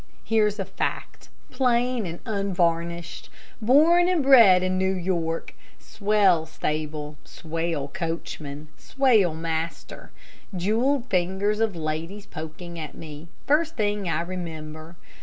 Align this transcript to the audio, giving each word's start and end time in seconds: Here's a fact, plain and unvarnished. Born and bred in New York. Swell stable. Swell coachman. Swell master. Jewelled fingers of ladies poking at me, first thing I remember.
Here's 0.23 0.57
a 0.57 0.65
fact, 0.65 1.29
plain 1.51 2.07
and 2.07 2.21
unvarnished. 2.25 3.29
Born 3.61 4.07
and 4.09 4.23
bred 4.23 4.63
in 4.63 4.79
New 4.79 4.95
York. 4.95 5.53
Swell 5.77 6.47
stable. 6.47 7.17
Swell 7.23 7.87
coachman. 7.87 8.69
Swell 8.79 9.35
master. 9.35 10.09
Jewelled 10.57 11.05
fingers 11.05 11.59
of 11.59 11.75
ladies 11.75 12.25
poking 12.25 12.79
at 12.79 12.95
me, 12.95 13.27
first 13.45 13.75
thing 13.75 14.09
I 14.09 14.21
remember. 14.21 14.95